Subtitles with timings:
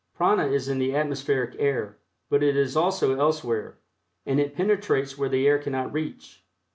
[0.15, 3.77] Prana is in the atmospheric air, but it is also elsewhere,
[4.25, 6.43] and it penetrates where the air cannot reach.